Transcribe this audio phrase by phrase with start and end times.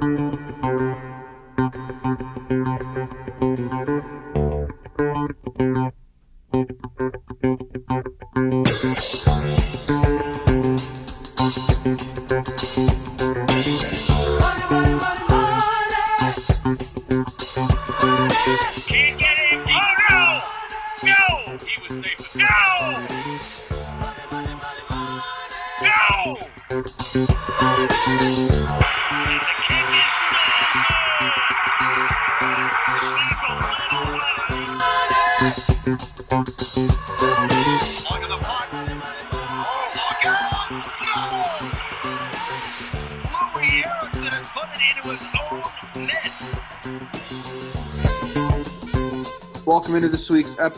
[0.00, 1.15] Can't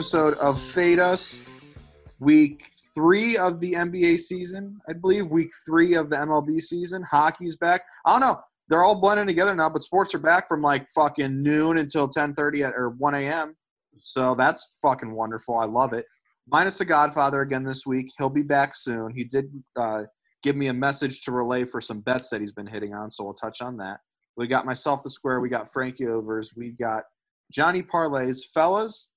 [0.09, 1.43] episode of Fade Us,
[2.19, 5.31] week three of the NBA season, I believe.
[5.31, 7.03] Week three of the MLB season.
[7.03, 7.83] Hockey's back.
[8.07, 8.41] I don't know.
[8.71, 12.69] They're all blending together now, but sports are back from like fucking noon until 10:30
[12.69, 13.55] at, or 1 a.m.
[13.99, 15.59] So that's fucking wonderful.
[15.59, 16.07] I love it.
[16.51, 18.07] Minus the Godfather again this week.
[18.17, 19.13] He'll be back soon.
[19.15, 20.05] He did uh,
[20.43, 23.25] give me a message to relay for some bets that he's been hitting on, so
[23.25, 24.01] we'll touch on that.
[24.39, 25.41] We got myself the square.
[25.41, 26.53] We got Frankie overs.
[26.57, 27.05] We got
[27.53, 28.39] Johnny Parlays.
[28.55, 29.11] Fellas,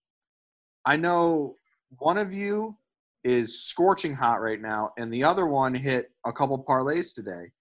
[0.85, 1.55] I know
[1.97, 2.77] one of you
[3.23, 7.51] is scorching hot right now, and the other one hit a couple parlays today.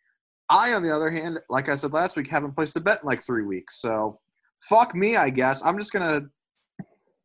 [0.49, 3.07] I, on the other hand, like I said last week, haven't placed a bet in
[3.07, 3.81] like three weeks.
[3.81, 4.19] So
[4.69, 5.65] fuck me, I guess.
[5.65, 6.23] I'm just gonna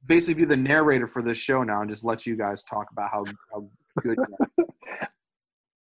[0.05, 3.09] basically be the narrator for this show now and just let you guys talk about
[3.09, 3.67] how, how
[4.01, 4.65] good you are.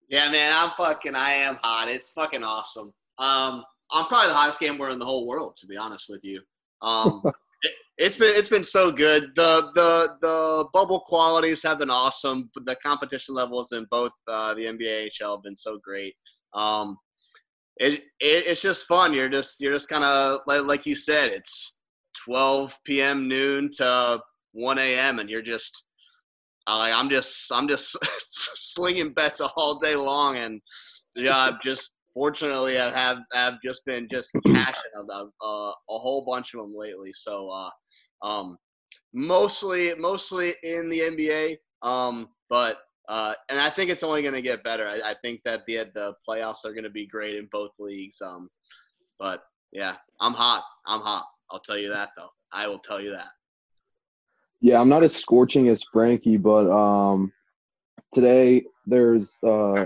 [0.09, 1.15] Yeah, man, I'm fucking.
[1.15, 1.89] I am hot.
[1.89, 2.93] It's fucking awesome.
[3.17, 6.39] Um, I'm probably the hottest gambler in the whole world, to be honest with you.
[6.83, 7.33] Um, it,
[7.97, 9.31] it's been it's been so good.
[9.35, 12.49] The the the bubble qualities have been awesome.
[12.65, 16.15] The competition levels in both uh, the NBA HL have been so great.
[16.53, 16.97] Um,
[17.77, 19.13] it, it it's just fun.
[19.13, 21.31] You're just you're just kind of like like you said.
[21.31, 21.77] It's
[22.25, 23.27] 12 p.m.
[23.27, 24.21] noon to
[24.53, 25.19] 1 a.m.
[25.19, 25.85] and you're just
[26.67, 27.97] uh, I'm just I'm just
[28.31, 30.61] slinging bets all day long, and
[31.15, 36.25] yeah, I'm just fortunately I have have just been just cashing a, a, a whole
[36.25, 37.11] bunch of them lately.
[37.13, 38.57] So uh, um,
[39.13, 42.77] mostly mostly in the NBA, um, but
[43.09, 44.87] uh, and I think it's only going to get better.
[44.87, 48.21] I, I think that the the playoffs are going to be great in both leagues.
[48.21, 48.49] Um,
[49.19, 50.63] but yeah, I'm hot.
[50.87, 51.25] I'm hot.
[51.51, 52.29] I'll tell you that though.
[52.51, 53.29] I will tell you that.
[54.61, 57.33] Yeah, I'm not as scorching as Frankie, but um,
[58.13, 59.85] today there's uh,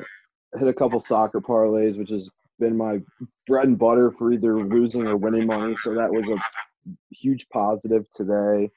[0.57, 2.99] hit a couple soccer parlays, which has been my
[3.45, 5.75] bread and butter for either losing or winning money.
[5.77, 6.37] So that was a
[7.11, 8.69] huge positive today.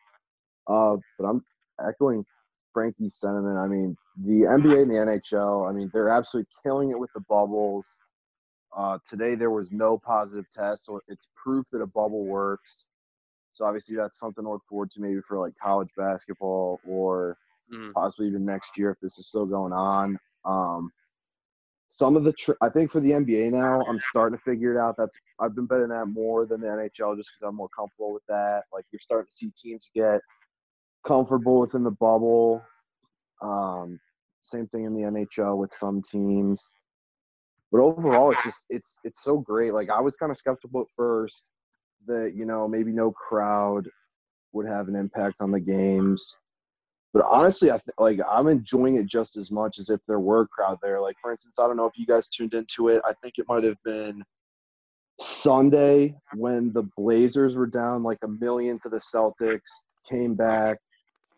[0.66, 1.44] Uh, but I'm
[1.86, 2.25] echoing
[2.72, 3.58] Frankie's sentiment.
[3.58, 5.69] I mean, the NBA and the NHL.
[5.69, 7.98] I mean, they're absolutely killing it with the bubbles.
[8.76, 12.87] Uh, today there was no positive test, so it's proof that a bubble works.
[13.52, 17.37] So obviously that's something to look forward to maybe for like college basketball or
[17.72, 17.92] Mhm.
[17.92, 20.19] possibly even next year if this is still going on.
[20.44, 20.92] Um,
[21.93, 24.78] some of the tr- I think for the NBA now, I'm starting to figure it
[24.78, 24.95] out.
[24.97, 28.23] That's I've been betting that more than the NHL just because I'm more comfortable with
[28.28, 28.62] that.
[28.73, 30.21] Like you're starting to see teams get
[31.05, 32.62] comfortable within the bubble.
[33.43, 33.99] Um,
[34.43, 36.71] same thing in the NHL with some teams.
[37.73, 39.75] But overall, it's just it's it's so great.
[39.75, 41.50] Like I was kind of skeptical at first
[42.06, 43.89] that you know maybe no crowd
[44.53, 46.37] would have an impact on the games.
[47.12, 50.43] But honestly, I th- like I'm enjoying it just as much as if there were
[50.43, 51.00] a crowd there.
[51.00, 53.00] Like for instance, I don't know if you guys tuned into it.
[53.04, 54.22] I think it might have been
[55.19, 59.60] Sunday when the Blazers were down like a million to the Celtics,
[60.09, 60.78] came back.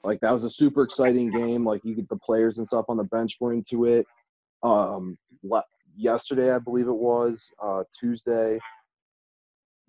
[0.04, 1.64] Like that was a super exciting game.
[1.64, 4.06] Like you get the players and stuff on the bench were into it.
[4.62, 5.64] Um, le-
[5.96, 8.58] yesterday, I believe it was uh, Tuesday.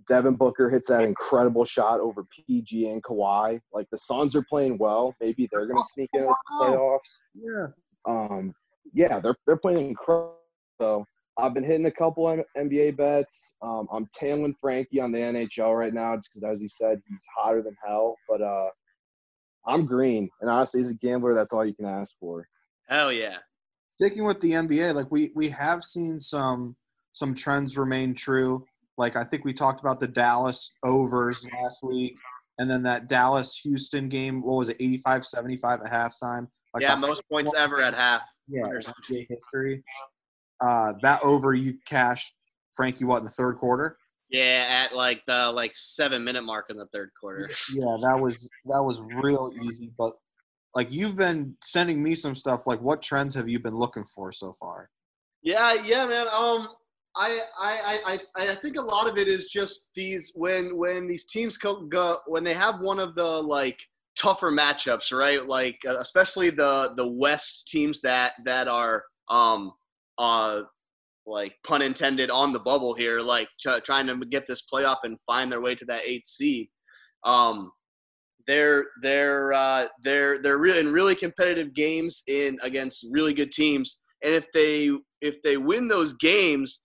[0.07, 3.59] Devin Booker hits that incredible shot over PG and Kawhi.
[3.71, 5.15] Like the Suns are playing well.
[5.21, 7.21] Maybe they're going to sneak in the playoffs.
[7.35, 7.67] Yeah.
[8.05, 8.53] Um,
[8.93, 10.35] yeah, they're they're playing incredible.
[10.81, 11.05] So
[11.37, 13.55] I've been hitting a couple M- NBA bets.
[13.61, 17.25] Um, I'm tailing Frankie on the NHL right now just because, as he said, he's
[17.35, 18.15] hotter than hell.
[18.29, 18.69] But uh,
[19.65, 22.47] I'm green, and honestly, as a gambler, that's all you can ask for.
[22.89, 23.37] Hell yeah.
[23.99, 26.75] sticking with the NBA, like we we have seen some
[27.13, 28.65] some trends remain true.
[28.97, 32.17] Like I think we talked about the Dallas overs last week,
[32.59, 34.41] and then that Dallas Houston game.
[34.41, 36.47] What was it, 85-75 at halftime?
[36.73, 38.21] Like yeah, most points ever at half.
[38.47, 38.67] yeah,
[39.07, 39.83] history.
[40.61, 42.35] Uh, that over you cashed
[42.73, 43.97] Frankie what in the third quarter?
[44.29, 47.49] Yeah, at like the like seven minute mark in the third quarter.
[47.73, 49.91] Yeah, that was that was real easy.
[49.97, 50.13] But
[50.75, 52.65] like you've been sending me some stuff.
[52.65, 54.89] Like what trends have you been looking for so far?
[55.43, 56.27] Yeah, yeah, man.
[56.31, 56.69] Um,
[57.15, 61.25] I, I, I, I think a lot of it is just these when when these
[61.25, 63.79] teams go when they have one of the like
[64.17, 65.45] tougher matchups, right?
[65.45, 69.71] Like uh, especially the the West teams that that are um
[70.17, 70.61] uh
[71.25, 75.17] like pun intended on the bubble here, like try trying to get this playoff and
[75.25, 76.67] find their way to that eighth seed.
[77.23, 77.71] Um,
[78.47, 83.99] they're they're uh, they're they're really in really competitive games in against really good teams,
[84.23, 86.81] and if they if they win those games,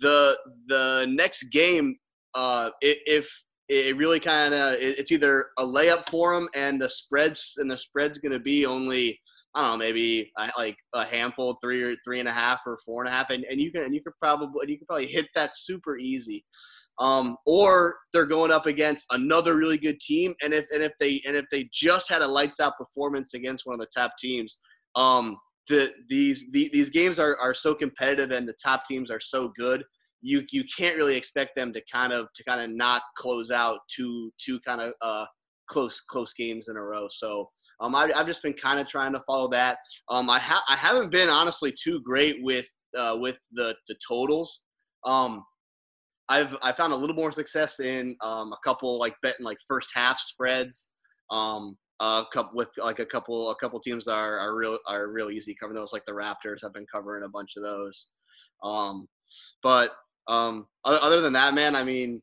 [0.00, 0.36] the
[0.68, 1.96] the next game,
[2.34, 3.28] uh, if
[3.68, 7.78] it really kind of it's either a layup for them, and the spreads and the
[7.78, 9.18] spread's going to be only
[9.54, 13.04] I don't know maybe like a handful, three or three and a half or four
[13.04, 15.28] and a half, and, and you can and you could probably you could probably hit
[15.34, 16.44] that super easy.
[17.00, 21.22] Um, or they're going up against another really good team, and if and if they
[21.26, 24.58] and if they just had a lights out performance against one of the top teams,
[24.96, 25.36] um,
[25.68, 29.52] the these the, these games are, are so competitive and the top teams are so
[29.56, 29.84] good
[30.24, 33.78] you you can't really expect them to kind of to kind of not close out
[33.94, 35.26] two two kind of uh
[35.68, 37.06] close close games in a row.
[37.10, 37.50] So
[37.80, 39.78] um I, i've just been kind of trying to follow that.
[40.10, 42.66] Um i ha- i haven't been honestly too great with
[42.98, 44.62] uh with the the totals.
[45.04, 45.44] Um
[46.30, 49.90] I've I found a little more success in um, a couple like betting like first
[49.94, 50.90] half spreads.
[51.30, 55.30] Um, a couple with like a couple a couple teams are are real are real
[55.30, 56.64] easy covering those like the Raptors.
[56.64, 58.08] I've been covering a bunch of those.
[58.62, 59.06] Um,
[59.62, 59.90] but
[60.28, 62.22] um, other than that, man, I mean,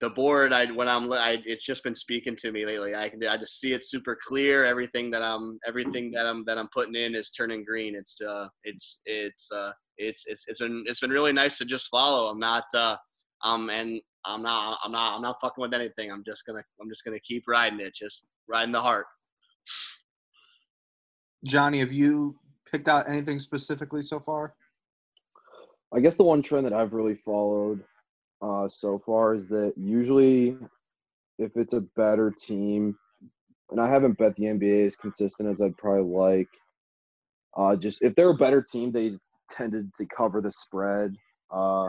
[0.00, 2.94] the board I when I'm I, it's just been speaking to me lately.
[2.94, 4.64] I can I just see it super clear.
[4.64, 7.94] Everything that I'm everything that I'm that I'm putting in is turning green.
[7.94, 11.88] It's uh it's it's uh it's it's it's been it's been really nice to just
[11.90, 12.30] follow.
[12.30, 12.96] I'm not uh
[13.44, 16.10] um, and I'm not, I'm not, I'm not fucking with anything.
[16.10, 19.06] I'm just gonna, I'm just gonna keep riding it, just riding the heart.
[21.44, 22.36] Johnny, have you
[22.70, 24.54] picked out anything specifically so far?
[25.94, 27.82] I guess the one trend that I've really followed
[28.40, 30.56] uh, so far is that usually,
[31.38, 32.96] if it's a better team,
[33.70, 36.48] and I haven't bet the NBA as consistent as I'd probably like.
[37.56, 39.18] Uh, just if they're a better team, they
[39.50, 41.14] tended to cover the spread.
[41.50, 41.88] Uh,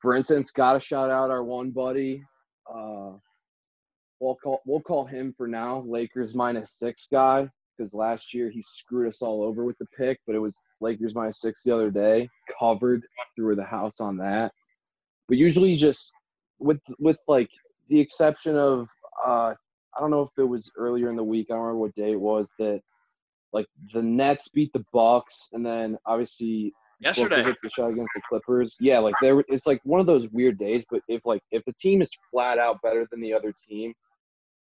[0.00, 2.22] for instance, got to shout out our one buddy.
[2.72, 3.12] Uh,
[4.20, 8.62] we'll call we'll call him for now Lakers minus six guy because last year he
[8.62, 11.90] screwed us all over with the pick, but it was Lakers minus six the other
[11.90, 12.28] day.
[12.58, 13.04] Covered
[13.34, 14.52] through the house on that.
[15.28, 16.10] But usually, just
[16.58, 17.50] with with like
[17.88, 18.88] the exception of
[19.26, 19.54] uh,
[19.96, 21.48] I don't know if it was earlier in the week.
[21.50, 22.80] I don't remember what day it was that
[23.52, 28.22] like the Nets beat the Bucks, and then obviously Yesterday hits the shot against the
[28.26, 28.74] Clippers.
[28.80, 30.86] Yeah, like there, it's like one of those weird days.
[30.90, 33.92] But if like if the team is flat out better than the other team,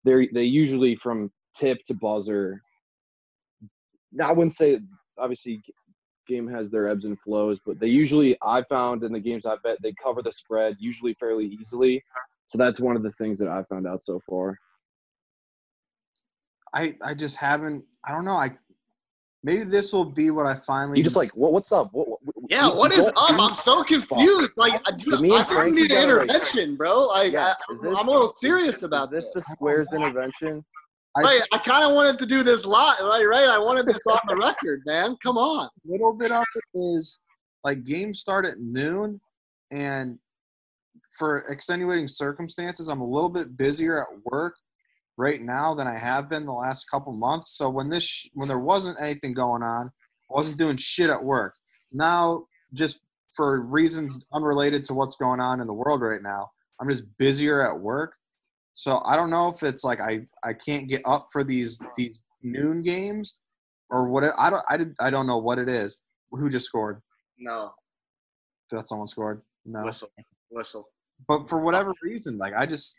[0.04, 2.60] they they usually from tip to buzzer.
[4.12, 4.80] Now, I wouldn't say
[5.18, 5.62] obviously
[6.28, 9.56] game has their ebbs and flows, but they usually I found in the games I
[9.64, 12.02] bet they cover the spread usually fairly easily.
[12.48, 14.58] So that's one of the things that I found out so far.
[16.74, 17.84] I I just haven't.
[18.04, 18.36] I don't know.
[18.36, 18.50] I
[19.42, 20.98] maybe this will be what I finally.
[20.98, 21.52] You just like what?
[21.52, 21.92] What's up?
[21.92, 23.14] What, what, yeah, you- what you is up?
[23.16, 24.52] I'm so confused.
[24.56, 27.06] Like, I, To me I think we Frank, need an gotta, like- intervention, bro.
[27.06, 29.26] Like, Yeah, I, is this- I'm a little serious about this.
[29.34, 30.64] this the squares intervention?
[31.16, 33.24] I- Right, I kind of wanted to do this live, right?
[33.24, 35.16] Right, I wanted this on the record, man.
[35.22, 35.68] Come on.
[35.84, 37.20] little bit of it is
[37.64, 39.20] like games start at noon,
[39.70, 40.18] and
[41.18, 44.54] for extenuating circumstances, I'm a little bit busier at work
[45.20, 47.50] right now than I have been the last couple months.
[47.50, 49.86] So when this when there wasn't anything going on,
[50.30, 51.54] I wasn't doing shit at work.
[51.92, 53.00] Now, just
[53.36, 56.48] for reasons unrelated to what's going on in the world right now,
[56.80, 58.14] I'm just busier at work.
[58.72, 62.24] So I don't know if it's like I I can't get up for these these
[62.42, 63.38] noon games
[63.90, 64.24] or what.
[64.24, 66.00] It, I don't I, did, I don't know what it is.
[66.30, 67.02] Who just scored?
[67.38, 67.72] No,
[68.70, 69.42] That someone scored.
[69.66, 69.84] No.
[69.84, 70.08] whistle,
[70.50, 70.88] whistle.
[71.28, 72.96] But for whatever reason, like I just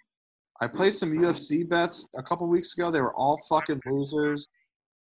[0.62, 2.92] I played some UFC bets a couple weeks ago.
[2.92, 4.48] They were all fucking losers.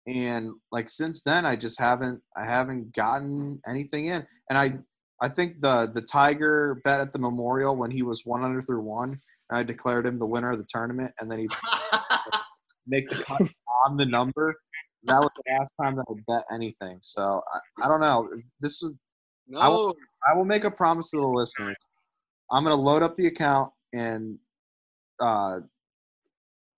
[0.06, 4.26] And like since then I just haven't I haven't gotten anything in.
[4.48, 4.78] And I
[5.20, 8.80] I think the the Tiger bet at the Memorial when he was one under through
[8.80, 9.16] one,
[9.52, 11.48] I declared him the winner of the tournament and then he
[12.86, 13.42] make the cut
[13.86, 14.54] on the number.
[15.04, 16.98] That was the last time that I bet anything.
[17.02, 18.30] So I, I don't know.
[18.60, 18.92] This is
[19.46, 19.60] no,
[20.26, 21.76] I will make a promise to the listeners.
[22.50, 24.38] I'm gonna load up the account and
[25.20, 25.60] uh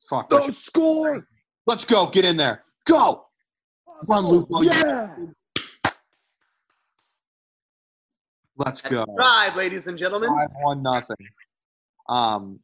[0.08, 0.28] fuck.
[0.30, 1.26] Go what you- score!
[1.66, 2.06] Let's go.
[2.06, 2.64] Get in there.
[2.86, 3.26] Go.
[4.08, 4.48] Run, Luke.
[4.62, 5.14] Yeah.
[8.56, 9.04] Let's go.
[9.16, 10.28] Right, ladies and gentlemen.
[10.30, 11.16] Five one nothing.
[12.08, 12.60] Um,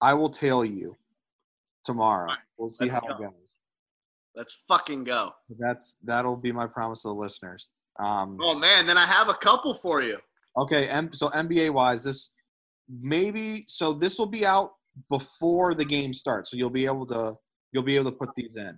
[0.00, 0.96] I will tell you
[1.84, 2.32] tomorrow.
[2.56, 3.24] We'll see how Let's it go.
[3.24, 3.56] goes.
[4.36, 5.32] Let's fucking go.
[5.58, 7.68] That's that'll be my promise to the listeners.
[7.98, 10.18] Um, Oh man, then I have a couple for you.
[10.56, 12.30] Okay, M- so NBA wise, this
[13.00, 14.72] maybe so this will be out
[15.08, 17.34] before the game starts, so you'll be able to
[17.72, 18.76] you'll be able to put these in.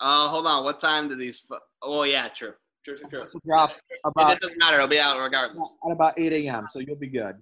[0.00, 0.64] Uh, hold on.
[0.64, 1.40] What time do these?
[1.40, 2.52] fu- Oh yeah, true.
[2.84, 3.20] True, true, true.
[3.20, 4.76] This will drop It about doesn't matter.
[4.76, 5.60] It'll be out regardless.
[5.84, 6.66] at about 8 a.m.
[6.68, 7.34] So you'll be good.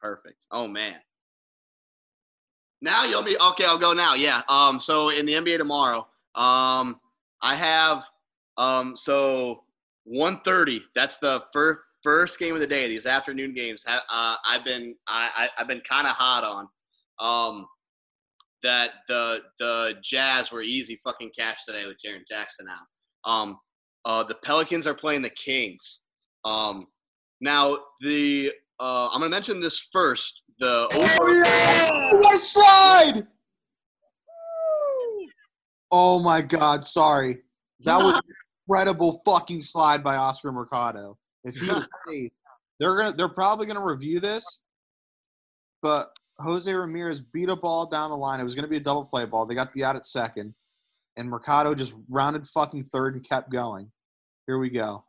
[0.00, 0.44] Perfect.
[0.50, 0.96] Oh man.
[2.82, 3.64] Now you'll be okay.
[3.64, 4.14] I'll go now.
[4.14, 4.42] Yeah.
[4.48, 4.80] Um.
[4.80, 7.00] So in the NBA tomorrow, um,
[7.42, 8.02] I have
[8.56, 8.96] um.
[8.96, 9.64] So
[10.10, 10.80] 1:30.
[10.94, 12.88] That's the first first game of the day.
[12.88, 13.84] These afternoon games.
[13.86, 16.68] Uh, I've been I, I I've been kind of hot on.
[17.20, 17.66] Um.
[18.62, 23.30] That the the Jazz were easy fucking cash today with Jaren Jackson out.
[23.30, 23.58] Um.
[24.04, 24.24] Uh.
[24.24, 26.00] The Pelicans are playing the Kings.
[26.44, 26.86] Um.
[27.40, 30.42] Now the uh, I'm gonna mention this first.
[30.58, 32.20] The over.
[32.20, 33.26] What a slide!
[35.90, 36.84] Oh my God!
[36.84, 37.38] Sorry,
[37.84, 38.22] that was an
[38.68, 41.18] incredible fucking slide by Oscar Mercado.
[41.44, 42.32] If he was safe,
[42.78, 44.62] they're gonna they're probably gonna review this,
[45.82, 48.40] but Jose Ramirez beat a ball down the line.
[48.40, 49.46] It was gonna be a double play ball.
[49.46, 50.54] They got the out at second,
[51.16, 53.90] and Mercado just rounded fucking third and kept going.
[54.46, 55.04] Here we go.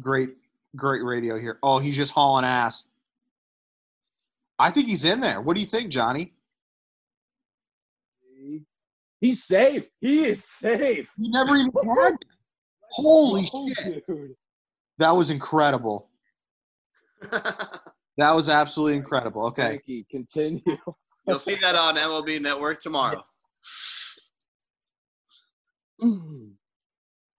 [0.00, 0.30] Great,
[0.74, 1.58] great radio here.
[1.62, 2.86] Oh, he's just hauling ass.
[4.58, 5.40] I think he's in there.
[5.40, 6.32] What do you think, Johnny?
[9.20, 9.88] He's safe.
[10.00, 11.10] He is safe.
[11.16, 12.24] He never even tagged.
[12.90, 13.04] Him.
[13.04, 14.06] Holy Oh, shit!
[14.06, 14.34] dude.
[14.98, 16.10] That was incredible.
[18.18, 19.44] That was absolutely incredible.
[19.48, 20.62] Okay, Frankie, continue.
[21.28, 23.22] You'll see that on MLB Network tomorrow.
[26.02, 26.12] all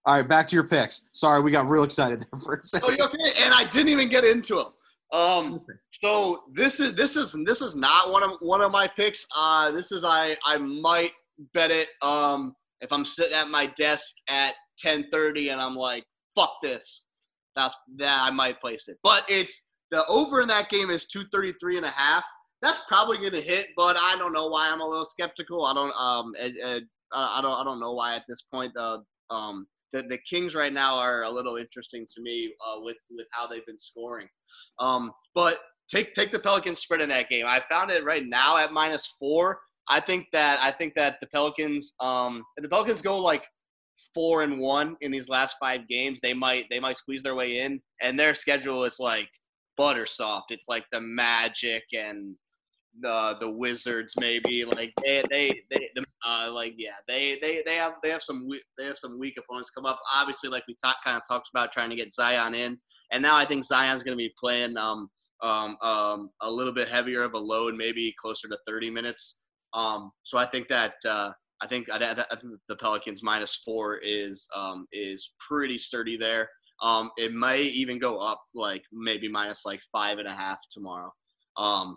[0.06, 1.08] right, back to your picks.
[1.12, 2.96] Sorry, we got real excited there for a Oh, second.
[2.96, 3.32] you okay?
[3.38, 4.66] And I didn't even get into them.
[5.12, 9.26] Um, so this is this is this is not one of one of my picks.
[9.34, 11.10] Uh, this is I I might
[11.54, 11.88] bet it.
[12.02, 16.04] Um, if I'm sitting at my desk at 10:30 and I'm like,
[16.34, 17.04] fuck this,
[17.56, 18.98] that's that I might place it.
[19.02, 22.24] But it's the over in that game is 233 and a half.
[22.60, 25.64] That's probably to hit, but I don't know why I'm a little skeptical.
[25.64, 26.80] I don't um and, uh,
[27.12, 30.72] I don't I don't know why at this point the um the, the Kings right
[30.72, 34.28] now are a little interesting to me uh, with with how they've been scoring.
[34.78, 35.58] Um, but
[35.90, 37.46] take take the Pelicans spread in that game.
[37.46, 39.60] I found it right now at minus four.
[39.88, 43.44] I think that I think that the Pelicans um the Pelicans go like
[44.14, 47.60] four and one in these last five games, they might they might squeeze their way
[47.60, 47.80] in.
[48.00, 49.28] And their schedule is like
[49.76, 50.50] butter soft.
[50.50, 52.34] It's like the Magic and
[53.00, 55.88] the the Wizards maybe like they they they
[56.26, 59.34] uh like yeah they they they have they have some we- they have some weak
[59.38, 60.00] opponents come up.
[60.12, 62.78] Obviously, like we talk, kind of talked about trying to get Zion in,
[63.12, 65.08] and now I think Zion's going to be playing um
[65.42, 69.40] um um a little bit heavier of a load, maybe closer to 30 minutes.
[69.74, 73.98] Um, so I think that uh, I think I, I think the Pelicans minus four
[73.98, 76.48] is um is pretty sturdy there.
[76.80, 81.12] Um, it may even go up like maybe minus like five and a half tomorrow.
[81.56, 81.96] Um,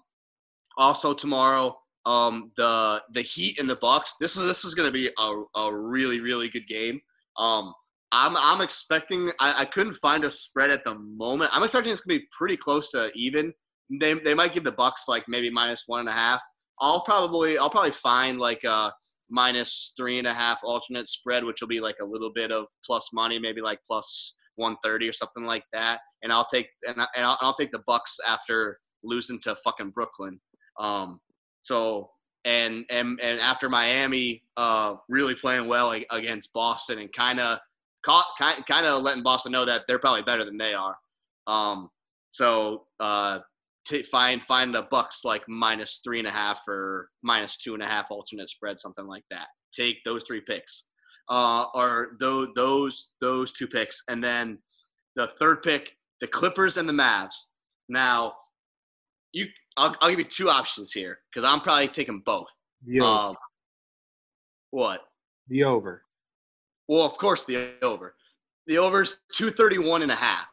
[0.77, 4.15] also tomorrow, um, the the Heat and the Bucks.
[4.19, 6.99] This is this is going to be a, a really really good game.
[7.37, 7.73] Um,
[8.11, 9.31] I'm I'm expecting.
[9.39, 11.51] I, I couldn't find a spread at the moment.
[11.53, 13.53] I'm expecting it's going to be pretty close to even.
[13.99, 16.41] They they might give the Bucks like maybe minus one and a half.
[16.79, 18.91] I'll probably I'll probably find like a
[19.31, 22.65] minus three and a half alternate spread, which will be like a little bit of
[22.85, 26.01] plus money, maybe like plus 130 or something like that.
[26.23, 29.91] And I'll take and, I, and I'll, I'll take the Bucks after losing to fucking
[29.91, 30.39] Brooklyn.
[30.79, 31.19] Um,
[31.63, 32.09] so
[32.45, 37.59] and and and after Miami uh, really playing well against Boston and kind of
[38.03, 40.95] caught kind kind of letting Boston know that they're probably better than they are.
[41.47, 41.89] Um,
[42.31, 43.39] so uh,
[43.87, 47.83] t- find find the Bucks like minus three and a half or minus two and
[47.83, 49.47] a half alternate spread, something like that.
[49.73, 50.85] Take those three picks,
[51.29, 54.57] uh, or those those those two picks, and then
[55.15, 57.35] the third pick, the Clippers and the Mavs.
[57.89, 58.33] Now,
[59.33, 59.47] you,
[59.77, 62.47] I'll, I'll give you two options here because I'm probably taking both.
[62.87, 63.05] Over.
[63.05, 63.35] Um,
[64.71, 65.01] what?
[65.51, 66.03] the over.
[66.87, 68.15] Well, of course, the over.
[68.67, 70.45] The over's 231 and a half.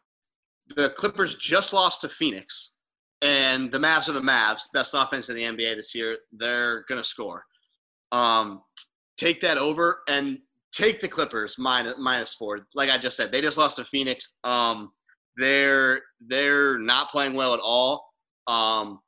[0.77, 2.75] The Clippers just lost to Phoenix,
[3.23, 6.17] and the Mavs are the Mavs, best offense in the NBA this year.
[6.33, 7.45] They're to score.
[8.13, 8.63] Um,
[9.19, 10.39] take that over and
[10.73, 12.61] take the Clippers minus, minus four.
[12.75, 14.39] Like I just said, they just lost to Phoenix.
[14.45, 14.93] Um,
[15.37, 18.05] they're they're not playing well at all.
[18.47, 19.01] Um,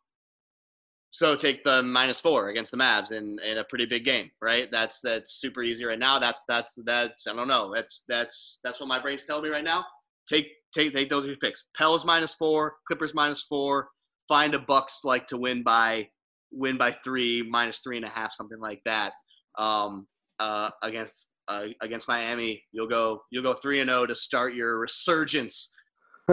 [1.12, 4.68] so take the minus four against the Mavs in, in a pretty big game, right?
[4.70, 6.18] That's that's super easy right now.
[6.18, 7.72] That's that's that's I don't know.
[7.74, 9.84] That's that's that's what my brain's telling me right now.
[10.28, 11.64] Take take take those two picks.
[11.76, 13.88] Pels minus four, Clippers minus four.
[14.30, 16.08] Find a Bucks like to win by
[16.52, 19.12] win by three, minus three and a half, something like that.
[19.58, 20.06] Um,
[20.38, 22.62] uh, against uh, against Miami.
[22.72, 25.72] You'll go you'll go three and zero to start your resurgence.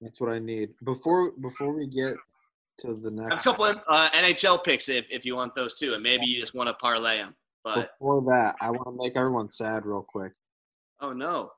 [0.00, 0.70] That's what I need.
[0.84, 2.14] Before before we get
[2.78, 5.74] to the have a next, couple of uh, NHL picks if, if you want those
[5.74, 7.34] too, and maybe you just want to parlay them.
[7.64, 10.32] But before that, I want to make everyone sad real quick.
[11.00, 11.50] oh no,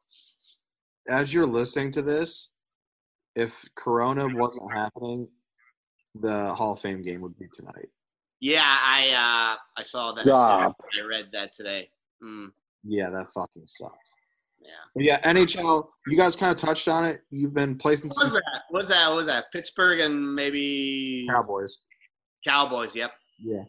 [1.09, 2.51] As you're listening to this,
[3.37, 5.29] if Corona wasn't happening,
[6.21, 7.89] the Hall of Fame game would be tonight.
[8.41, 10.25] yeah, I uh, I saw that.
[10.25, 10.77] Stop.
[11.01, 11.89] I read that today.
[12.25, 12.49] Mm,
[12.83, 14.15] Yeah, that fucking sucks.
[14.61, 14.71] yeah.
[14.95, 15.87] But yeah, NHL.
[16.09, 17.21] You guys kind of touched on it.
[17.31, 18.63] You've been placing What was some that?
[18.71, 19.09] What was that?
[19.09, 19.45] What was that?
[19.53, 21.79] Pittsburgh and maybe Cowboys.
[22.47, 22.95] Cowboys.
[22.97, 23.11] Yep.
[23.45, 23.65] Yeah.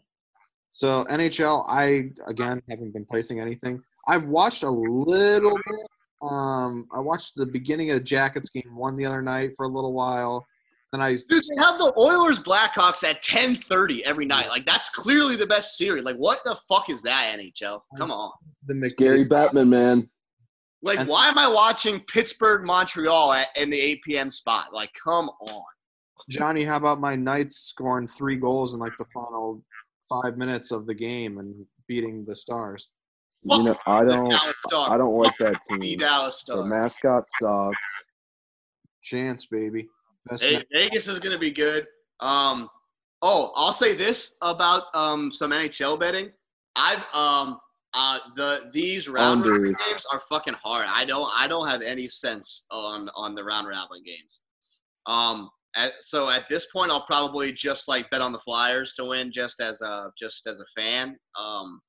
[0.72, 3.80] So NHL, I again haven't been placing anything.
[4.06, 5.88] I've watched a little bit.
[6.22, 9.68] Um, I watched the beginning of the Jackets game one the other night for a
[9.68, 10.46] little while.
[10.92, 14.48] Then I Dude, they have the Oilers Blackhawks at 10:30 every night.
[14.48, 16.02] Like that's clearly the best series.
[16.04, 17.80] Like what the fuck is that NHL?
[17.98, 18.32] Come on.
[18.66, 18.96] the McDavid.
[18.96, 20.08] Gary Bettman, man.
[20.82, 24.30] Like And- why am I watching Pittsburgh Montreal at, in the 8 p.m.
[24.30, 24.72] spot?
[24.72, 25.62] Like come on.
[26.30, 29.62] Johnny, how about my Knights scoring three goals in like the final
[30.08, 32.88] five minutes of the game and beating the Stars?
[33.44, 34.34] You know, I don't,
[34.72, 35.98] I don't like that The team.
[36.00, 37.78] Dallas The mascot sucks.
[39.02, 39.88] Chance, baby.
[40.28, 41.86] Best Ve- ma- Vegas is going to be good.
[42.20, 42.68] Um,
[43.22, 46.30] oh, I'll say this about um, some NHL betting.
[46.76, 47.58] I've um,
[47.94, 50.86] uh, the these round robin games are fucking hard.
[50.88, 54.40] I don't I don't have any sense on on the round robin games.
[55.06, 59.06] Um, at, so at this point, I'll probably just like bet on the Flyers to
[59.06, 61.16] win, just as a just as a fan.
[61.38, 61.80] Um,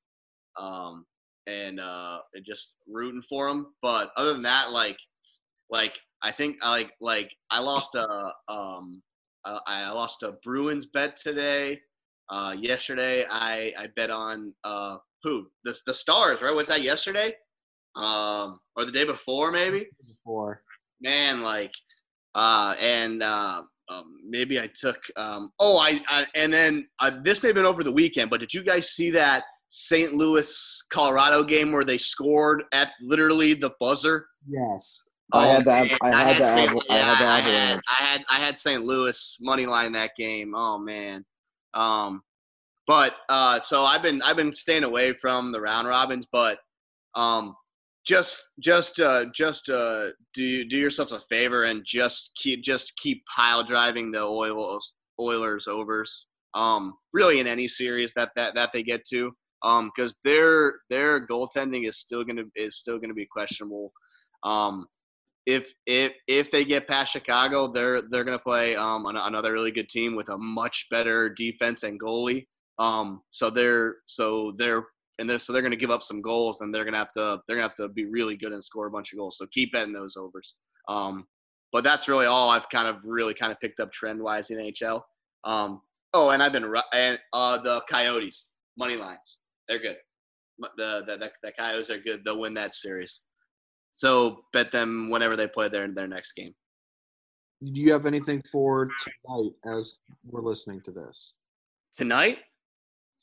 [0.57, 1.05] um,
[1.47, 3.73] and uh, and just rooting for them.
[3.81, 4.97] But other than that, like
[5.69, 5.93] like
[6.23, 9.01] I think I like like I lost a um
[9.45, 11.79] I lost a Bruins bet today.
[12.29, 17.33] Uh, yesterday I I bet on uh who the the Stars right was that yesterday
[17.95, 20.61] um or the day before maybe Before.
[21.01, 21.71] man like
[22.35, 27.41] uh and uh um, maybe I took um oh I, I and then uh, this
[27.41, 30.13] may have been over the weekend but did you guys see that St.
[30.13, 35.03] Louis Colorado game where they scored at literally the buzzer Yes.
[35.31, 36.83] I had to Oh, I had to St.
[36.89, 37.81] I had I had.
[37.87, 38.83] I had, I had St.
[38.83, 40.53] Louis money line that game.
[40.55, 41.23] Oh man,
[41.75, 42.23] um,
[42.87, 46.57] but uh, so I've been, I've been staying away from the round robins, but
[47.13, 47.55] um,
[48.05, 53.23] just, just, uh, just uh, do do yourselves a favor and just keep, just keep
[53.27, 56.25] pile driving the Oilers, Oilers overs.
[56.55, 59.31] Um, really in any series that that that they get to,
[59.63, 63.91] um, because their their goaltending is still gonna is still gonna be questionable.
[64.43, 64.87] Um,
[65.45, 69.71] if if if they get past Chicago, they're they're gonna play um an, another really
[69.71, 72.45] good team with a much better defense and goalie.
[72.77, 74.85] Um, so they're so they're
[75.17, 77.57] and they're, so they're gonna give up some goals, and they're gonna have to they're
[77.57, 79.37] gonna have to be really good and score a bunch of goals.
[79.37, 80.55] So keep betting those overs.
[80.87, 81.25] Um,
[81.71, 84.57] but that's really all I've kind of really kind of picked up trend wise in
[84.57, 85.01] NHL.
[85.43, 85.81] Um,
[86.13, 89.38] oh, and I've been and uh the Coyotes money lines
[89.69, 89.97] they're good.
[90.59, 90.69] The
[91.07, 92.25] the the, the Coyotes are good.
[92.25, 93.21] They'll win that series.
[93.93, 96.53] So bet them whenever they play their their next game.
[97.63, 101.33] Do you have anything for tonight as we're listening to this?
[101.97, 102.39] Tonight,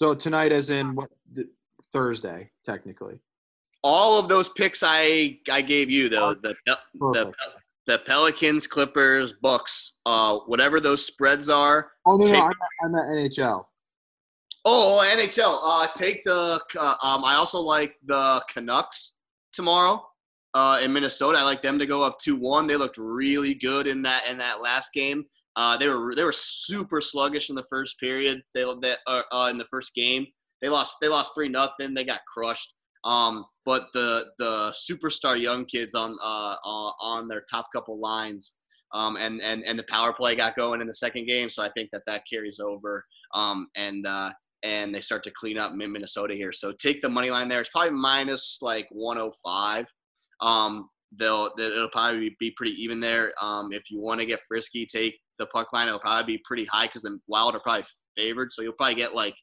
[0.02, 1.48] So tonight, as in what the,
[1.92, 3.18] Thursday, technically.
[3.82, 7.32] all of those picks I I gave you though the the,
[7.86, 11.92] the Pelicans, Clippers, Bucks, uh, whatever those spreads are.
[12.06, 13.64] Oh no, no, I'm at, I'm at NHL.
[14.68, 15.60] Oh, NHL.
[15.62, 16.60] Uh, take the.
[16.78, 19.16] Uh, um, I also like the Canucks
[19.52, 20.04] tomorrow.
[20.54, 22.66] Uh, in Minnesota, I like them to go up two one.
[22.66, 25.24] They looked really good in that in that last game.
[25.54, 28.42] Uh, they were they were super sluggish in the first period.
[28.54, 30.26] They that uh, uh, in the first game
[30.60, 31.94] they lost they lost three nothing.
[31.94, 32.74] They got crushed.
[33.04, 38.56] Um, but the the superstar young kids on uh, uh on their top couple lines.
[38.94, 41.70] Um, and, and, and the power play got going in the second game, so I
[41.76, 43.04] think that that carries over.
[43.34, 44.30] Um, and uh,
[44.62, 46.52] and they start to clean up in Minnesota here.
[46.52, 47.60] So take the money line there.
[47.60, 49.86] It's probably minus like 105.
[50.40, 50.88] Um,
[51.18, 53.32] they'll it'll probably be pretty even there.
[53.40, 55.88] Um, if you want to get frisky, take the puck line.
[55.88, 58.52] It'll probably be pretty high because the Wild are probably favored.
[58.52, 59.34] So you'll probably get like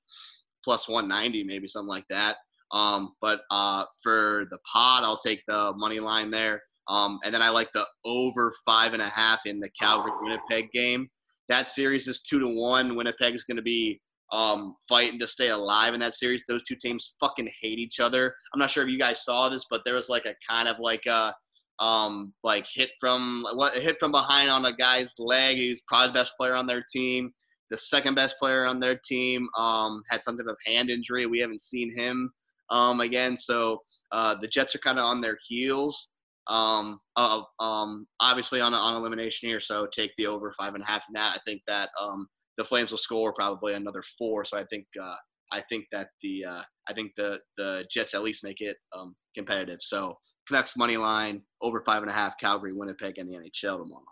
[0.63, 2.38] plus 190, maybe something like that.
[2.71, 6.62] Um, but uh, for the pod, I'll take the money line there.
[6.89, 10.71] Um, and then I like the over five and a half in the Calgary Winnipeg
[10.71, 11.08] game.
[11.49, 12.95] That series is two to one.
[12.95, 14.02] Winnipeg is going to be
[14.34, 16.43] um, fighting to stay alive in that series.
[16.48, 18.34] Those two teams fucking hate each other.
[18.54, 20.78] I'm not sure if you guys saw this, but there was like a kind of
[20.80, 21.34] like a
[21.80, 25.58] um, like hit from what hit from behind on a guy's leg.
[25.58, 27.32] He's probably the best player on their team.
[27.69, 31.26] The second best player on their team um, had something of hand injury.
[31.26, 32.32] We haven't seen him
[32.69, 33.38] um, again.
[33.38, 36.10] So uh, the Jets are kind of on their heels.
[36.48, 40.88] Um, uh, um, obviously on on elimination here, so take the over five and a
[40.88, 41.36] half in that.
[41.36, 44.46] I think that um, the Flames will score probably another four.
[44.46, 45.16] So I think uh,
[45.52, 49.16] I think that the uh, I think the the Jets at least make it um,
[49.36, 49.80] competitive.
[49.82, 52.38] So Canucks money line over five and a half.
[52.39, 54.04] Calgary, Winnipeg, and the NHL tomorrow.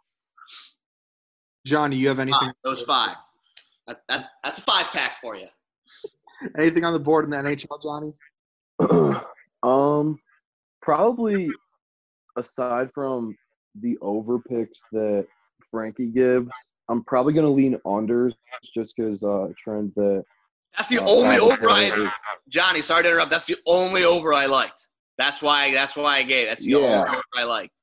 [1.65, 2.39] Johnny, you have anything?
[2.39, 3.15] Five, those five.
[3.87, 5.47] That, that, that's a five pack for you.
[6.57, 8.13] Anything on the board in the NHL, Johnny?
[9.63, 10.17] um,
[10.81, 11.49] probably
[12.37, 13.35] aside from
[13.79, 15.27] the over picks that
[15.69, 16.51] Frankie gives,
[16.89, 18.33] I'm probably gonna lean unders
[18.73, 20.23] just because uh, trend that.
[20.77, 22.09] That's the uh, only over I
[22.49, 23.31] Johnny, sorry to interrupt.
[23.31, 24.87] That's the only over I liked.
[25.17, 25.71] That's why.
[25.71, 26.47] That's why I gave.
[26.47, 26.77] That's the Yeah.
[26.77, 27.75] only over I liked.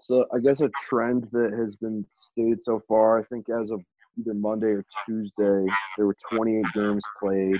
[0.00, 3.80] So I guess a trend that has been stated so far, I think as of
[4.18, 5.64] either Monday or Tuesday,
[5.96, 7.56] there were 28 games played.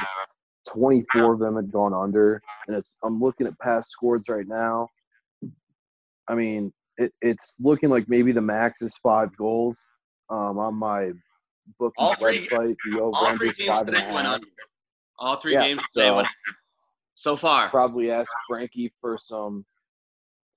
[0.68, 4.88] 24 of them had gone under, and it's I'm looking at past scores right now.
[6.28, 9.78] I mean, it, it's looking like maybe the max is five goals.
[10.30, 11.10] Um, on my
[11.78, 14.26] bookie All three- website, the over All three is games five and a today went
[14.26, 14.34] half.
[14.36, 14.46] under.
[15.18, 16.58] All three Yeah, games today so- went under.
[17.16, 17.70] So far.
[17.70, 19.64] Probably ask Frankie for some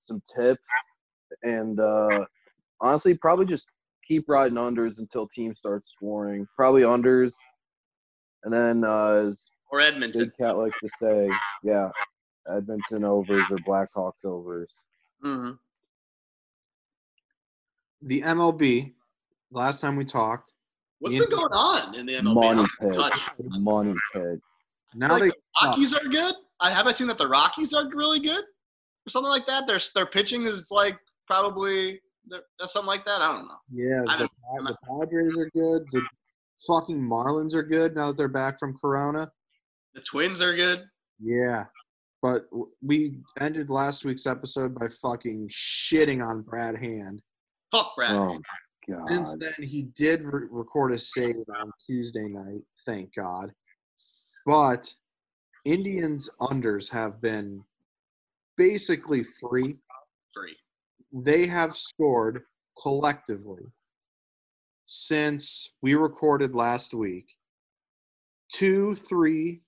[0.00, 0.66] some tips,
[1.42, 2.24] and uh,
[2.80, 3.68] honestly, probably just
[4.06, 6.46] keep riding unders until team starts scoring.
[6.56, 7.30] Probably unders,
[8.42, 10.24] and then uh, as Or Edmonton.
[10.24, 11.28] Big Cat likes to say,
[11.62, 11.90] yeah,
[12.50, 14.70] Edmonton overs or Blackhawks overs.
[15.22, 15.50] hmm
[18.02, 18.94] The MLB.
[19.50, 20.52] Last time we talked,
[21.00, 22.34] What's been going on in the MLB?
[22.34, 24.40] Money pit, money pit.
[24.94, 26.34] now Like they the Rockies are good.
[26.60, 28.42] I have I seen that the Rockies are really good
[29.06, 29.66] or something like that.
[29.66, 32.00] Their their pitching is like probably
[32.66, 33.20] something like that.
[33.20, 33.54] I don't know.
[33.72, 35.84] yeah I the, don't- the Padres are good.
[35.92, 36.02] The
[36.66, 39.30] fucking Marlins are good now that they're back from Corona.
[39.94, 40.84] The Twins are good.
[41.22, 41.64] Yeah,
[42.22, 42.46] but
[42.82, 47.22] we ended last week's episode by fucking shitting on Brad Hand.
[47.72, 48.12] Fuck Brad.
[48.16, 48.38] Oh
[48.88, 49.08] God!
[49.08, 52.62] Since then, he did re- record a save on Tuesday night.
[52.86, 53.52] Thank God.
[54.46, 54.92] But
[55.64, 57.62] Indians unders have been
[58.56, 59.76] basically free.
[60.34, 60.56] Free.
[61.12, 62.42] They have scored
[62.82, 63.64] collectively
[64.86, 67.26] since we recorded last week
[68.50, 69.60] two, three,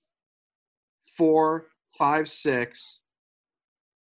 [1.17, 3.01] four, five, six,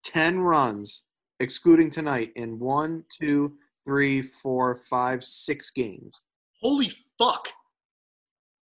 [0.03, 1.03] ten runs,
[1.39, 3.53] excluding tonight, in one, two,
[3.87, 6.21] three, four, five, six games
[6.61, 7.47] Holy fuck.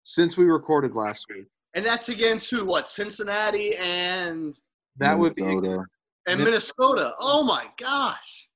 [0.02, 1.46] since we recorded last week.
[1.74, 2.64] And that's against who?
[2.64, 2.88] What?
[2.88, 4.56] Cincinnati and
[4.98, 5.84] That would be Minnesota.
[6.28, 7.12] and Minnesota.
[7.18, 8.48] Oh my gosh.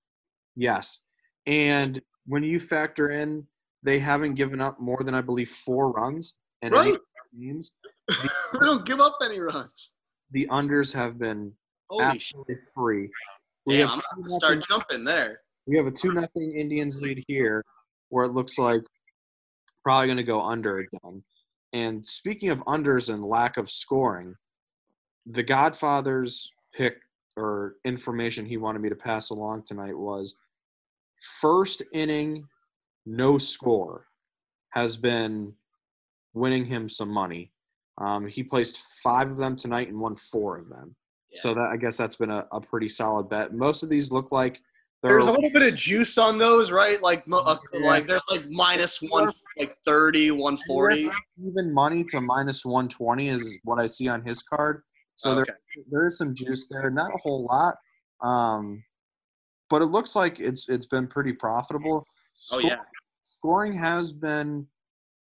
[0.57, 1.01] yes.
[1.47, 3.47] And when you factor in,
[3.83, 7.01] they haven't given up more than I believe four runs in any Right.
[7.41, 7.73] games.
[8.09, 9.95] they don't give up any runs.
[10.33, 11.53] The unders have been
[11.89, 12.37] Holy shit.
[12.37, 13.09] absolutely free.
[13.67, 15.41] We Damn, I'm gonna have to nothing- start jumping there.
[15.69, 17.65] We have a two nothing Indians lead here,
[18.09, 18.81] where it looks like
[19.85, 21.23] probably going to go under again.
[21.75, 24.35] And speaking of unders and lack of scoring,
[25.27, 27.03] the Godfather's pick
[27.37, 30.35] or information he wanted me to pass along tonight was
[31.41, 32.49] first inning
[33.05, 34.07] no score
[34.71, 35.53] has been
[36.33, 37.53] winning him some money.
[37.99, 40.97] Um, he placed five of them tonight and won four of them.
[41.35, 43.53] So that I guess that's been a, a pretty solid bet.
[43.53, 44.63] Most of these look like
[45.03, 47.01] they're There's a little bit of juice on those, right?
[47.01, 47.87] Like, uh, Yeah.
[47.87, 51.09] like there's like minus one, like 30, 140.
[51.47, 54.83] even money to minus 120 is what I see on his card.
[55.15, 55.47] So there,
[55.91, 57.77] there is some juice there, not a whole lot,
[58.23, 58.83] um,
[59.71, 62.05] but it looks like it's it's been pretty profitable.
[62.53, 62.77] Oh yeah.
[63.25, 64.67] scoring has been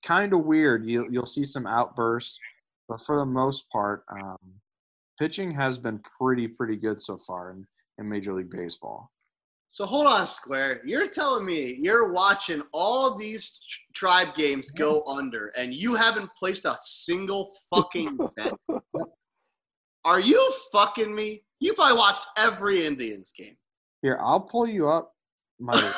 [0.02, 0.86] kind of weird.
[0.86, 2.38] You, you'll see some outbursts,
[2.88, 4.38] but for the most part, um,
[5.18, 7.66] pitching has been pretty pretty good so far in,
[7.98, 9.11] in Major League Baseball.
[9.72, 10.82] So hold on, Square.
[10.84, 16.30] You're telling me you're watching all these tr- tribe games go under, and you haven't
[16.38, 18.52] placed a single fucking bet?
[20.04, 21.42] Are you fucking me?
[21.60, 23.56] You probably watched every Indians game.
[24.02, 25.14] Here, I'll pull you up
[25.58, 25.72] my.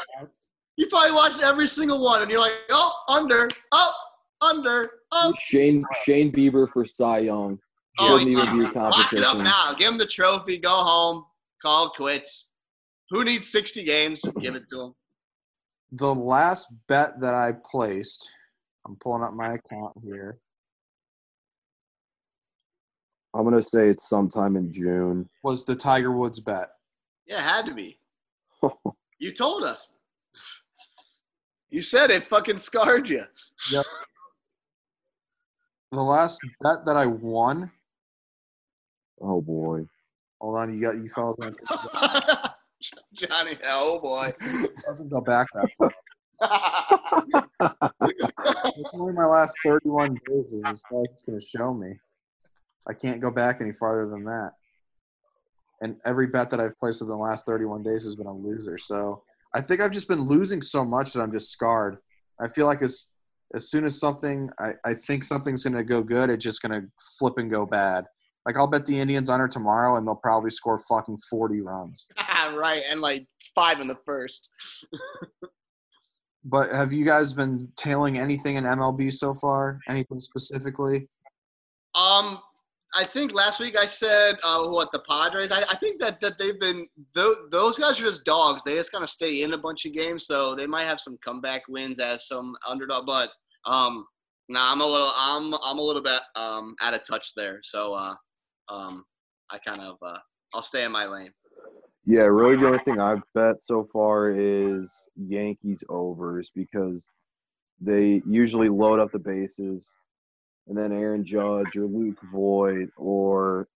[0.76, 3.92] You probably watched every single one, and you're like, oh, under, oh,
[4.40, 5.32] under, oh.
[5.38, 7.60] Shane Shane Bieber for Cy Young.
[8.00, 9.72] Oh, Shouldn't even be a Lock it up now.
[9.78, 10.58] Give him the trophy.
[10.58, 11.26] Go home.
[11.62, 12.50] Call quits.
[13.10, 14.20] Who needs 60 games?
[14.40, 14.94] Give it to him.
[15.92, 18.30] the last bet that I placed,
[18.86, 20.38] I'm pulling up my account here.
[23.34, 25.28] I'm gonna say it's sometime in June.
[25.42, 26.68] Was the Tiger Woods bet?
[27.26, 27.98] Yeah, it had to be.
[29.20, 29.96] You told us.
[31.70, 33.22] You said it fucking scarred you.
[33.70, 33.84] The
[35.92, 37.70] last bet that I won
[39.20, 39.86] oh boy.
[40.40, 41.58] Hold on, you got you fellas.
[43.14, 44.32] Johnny, oh boy.
[44.86, 45.92] doesn't go back that far.
[48.76, 51.96] It's only my last 31 days is as far as it's going to show me.
[52.88, 54.52] I can't go back any farther than that.
[55.80, 58.78] And every bet that I've placed in the last 31 days has been a loser.
[58.78, 59.22] So
[59.54, 61.98] I think I've just been losing so much that I'm just scarred.
[62.40, 63.06] I feel like as
[63.54, 66.80] as soon as something I, I think something's going to go good, it's just going
[66.80, 68.06] to flip and go bad.
[68.46, 72.06] Like I'll bet the Indians under tomorrow, and they'll probably score fucking 40 runs.
[72.52, 74.48] Right, and like five in the first.
[76.44, 79.80] But have you guys been tailing anything in MLB so far?
[79.88, 81.08] Anything specifically?
[81.94, 82.38] Um,
[82.94, 85.50] I think last week I said uh, what the Padres.
[85.50, 88.62] I, I think that that they've been those, those guys are just dogs.
[88.62, 91.18] They just kind of stay in a bunch of games, so they might have some
[91.24, 93.06] comeback wins as some underdog.
[93.06, 93.30] But
[93.64, 94.06] um,
[94.50, 97.60] nah, I'm a little I'm I'm a little bit um out of touch there.
[97.64, 98.14] So uh,
[98.68, 99.02] um,
[99.50, 100.18] I kind of uh,
[100.54, 101.32] I'll stay in my lane.
[102.06, 107.02] Yeah, really the only thing I've bet so far is Yankees overs because
[107.80, 109.86] they usually load up the bases
[110.66, 113.68] and then Aaron Judge or Luke Voit or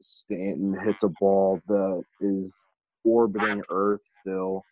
[0.00, 2.64] Stanton hits a ball that is
[3.04, 4.64] orbiting Earth still.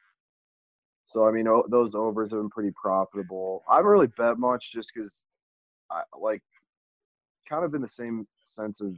[1.06, 3.64] So I mean, those overs have been pretty profitable.
[3.68, 5.24] I haven't really bet much just because,
[5.90, 6.42] I like,
[7.48, 8.94] kind of in the same sense of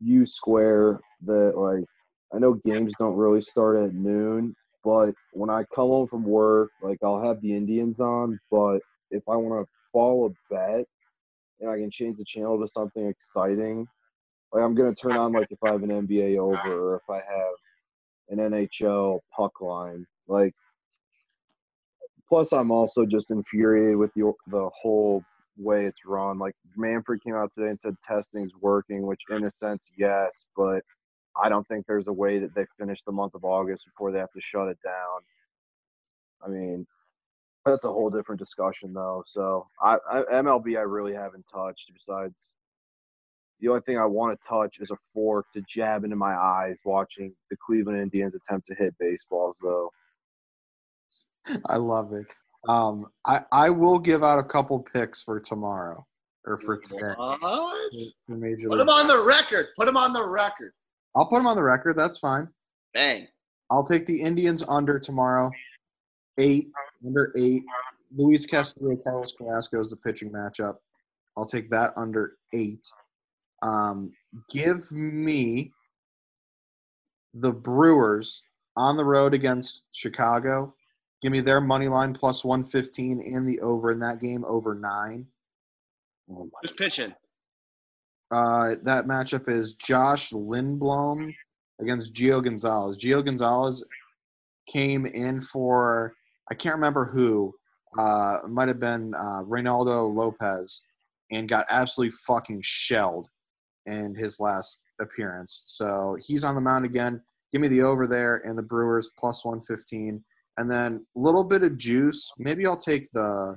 [0.00, 1.84] U Square that like
[2.34, 6.70] I know games don't really start at noon, but when I come home from work,
[6.82, 8.38] like I'll have the Indians on.
[8.50, 10.84] But if I want to follow a bet
[11.60, 13.86] and I can change the channel to something exciting,
[14.52, 17.16] like I'm gonna turn on like if I have an NBA over or if I
[17.16, 17.54] have
[18.28, 20.06] an NHL puck line.
[20.26, 20.54] Like,
[22.28, 25.22] plus I'm also just infuriated with the the whole
[25.56, 26.38] way it's run.
[26.38, 30.82] Like Manfred came out today and said testing's working, which in a sense yes, but
[31.42, 34.18] I don't think there's a way that they finish the month of August before they
[34.18, 35.20] have to shut it down.
[36.44, 36.86] I mean,
[37.64, 39.24] that's a whole different discussion though.
[39.26, 42.34] So I, I MLB I really haven't touched besides
[43.60, 46.78] the only thing I want to touch is a fork to jab into my eyes
[46.84, 49.90] watching the Cleveland Indians attempt to hit baseballs though.
[51.66, 52.26] I love it.
[52.68, 56.06] Um, I I will give out a couple picks for tomorrow
[56.44, 57.12] or for today.
[57.16, 57.92] What?
[58.26, 59.68] For Major Put them on the record.
[59.76, 60.72] Put them on the record.
[61.14, 61.96] I'll put them on the record.
[61.96, 62.48] That's fine.
[62.94, 63.28] Bang.
[63.70, 65.50] I'll take the Indians under tomorrow.
[66.38, 66.68] Eight
[67.04, 67.62] under eight.
[68.16, 70.76] Luis Castillo, Carlos Carrasco is the pitching matchup.
[71.36, 72.86] I'll take that under eight.
[73.62, 74.12] Um,
[74.50, 75.72] give me
[77.34, 78.42] the Brewers
[78.76, 80.74] on the road against Chicago.
[81.20, 85.26] Give me their money line plus 115 and the over in that game, over nine.
[86.30, 87.12] Oh Who's pitching?
[88.30, 91.32] Uh, that matchup is Josh Lindblom
[91.80, 92.98] against Gio Gonzalez.
[93.02, 93.84] Gio Gonzalez
[94.70, 96.14] came in for
[96.50, 97.54] I can't remember who.
[97.98, 100.82] Uh, might have been uh, Reynaldo Lopez,
[101.32, 103.28] and got absolutely fucking shelled
[103.86, 105.62] in his last appearance.
[105.64, 107.22] So he's on the mound again.
[107.50, 110.22] Give me the over there and the Brewers plus one fifteen,
[110.58, 112.30] and then a little bit of juice.
[112.38, 113.56] Maybe I'll take the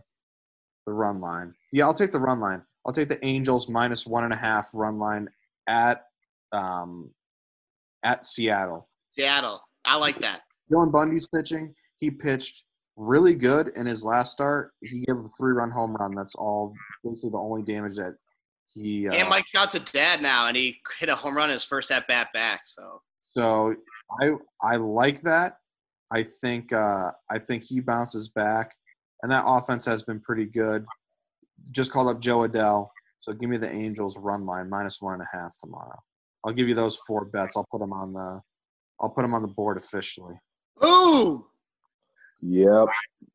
[0.88, 1.54] the run line.
[1.74, 2.64] Yeah, I'll take the run line.
[2.86, 5.30] I'll take the Angels minus one and a half run line
[5.68, 6.06] at
[6.52, 7.12] um,
[8.04, 8.90] at Seattle.
[9.16, 9.62] Seattle.
[9.86, 10.42] I like that.
[10.72, 11.74] Dylan Bundy's pitching.
[11.98, 12.64] He pitched
[12.96, 14.72] really good in his last start.
[14.82, 16.16] He gave him a three run home run.
[16.16, 18.16] That's all basically the only damage that
[18.74, 19.08] he.
[19.08, 21.64] Uh, And Mike Trout's a dad now, and he hit a home run in his
[21.64, 22.62] first at bat back.
[22.66, 23.76] So so
[24.20, 25.58] I I like that.
[26.12, 28.74] I think uh, I think he bounces back,
[29.22, 30.86] and that offense has been pretty good.
[31.72, 35.24] Just called up Jo Adell, so give me the Angels run line minus one and
[35.24, 36.00] a half tomorrow.
[36.44, 37.56] I'll give you those four bets.
[37.56, 38.42] I'll put them on the
[39.00, 40.36] I'll put them on the board officially.
[40.80, 41.46] boom.
[42.42, 42.88] Yep.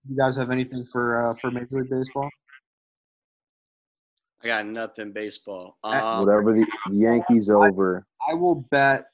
[0.08, 2.28] You guys have anything for uh, for Major League Baseball?
[4.42, 5.76] I got nothing baseball.
[5.82, 8.06] Uh, Um, Whatever the, the Yankees over.
[8.28, 9.06] I will bet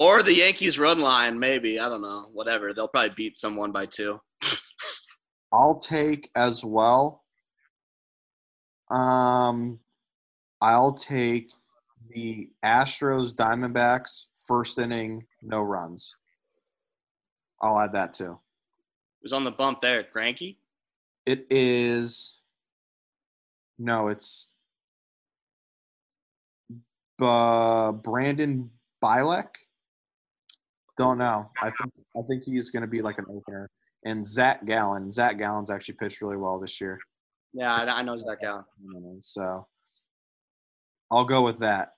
[0.00, 1.78] or the Yankees run line, maybe.
[1.78, 2.30] I don't know.
[2.32, 2.72] Whatever.
[2.72, 4.18] They'll probably beat someone by two.
[5.52, 7.19] I'll take as well.
[8.90, 9.78] Um,
[10.60, 11.50] I'll take
[12.10, 16.14] the Astros Diamondbacks first inning no runs.
[17.62, 18.38] I'll add that too.
[19.20, 20.02] It was on the bump there?
[20.02, 20.58] Cranky?
[21.26, 22.40] It is
[23.78, 24.52] no, it's
[27.20, 28.70] uh, Brandon
[29.02, 29.48] Bielak.
[30.96, 31.50] Don't know.
[31.62, 33.70] I think I think he's going to be like an opener.
[34.04, 35.10] And Zach Gallen.
[35.10, 36.98] Zach Gallen's actually pitched really well this year.
[37.52, 38.64] Yeah, I, I know Zach Allen.
[39.20, 39.66] So
[41.10, 41.94] I'll go with that.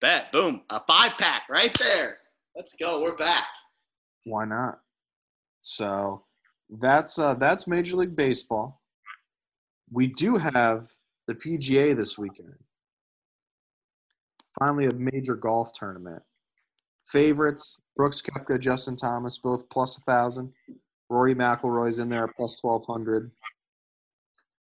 [0.00, 0.30] Bet.
[0.32, 0.62] Boom.
[0.70, 2.18] A five pack right there.
[2.54, 3.02] Let's go.
[3.02, 3.46] We're back.
[4.24, 4.80] Why not?
[5.60, 6.24] So
[6.70, 8.80] that's uh, that's Major League Baseball.
[9.90, 10.84] We do have
[11.26, 12.54] the PGA this weekend.
[14.58, 16.22] Finally, a major golf tournament.
[17.06, 20.52] Favorites: Brooks Koepka, Justin Thomas, both plus a thousand.
[21.10, 23.30] Rory McIlroy's in there at plus twelve hundred.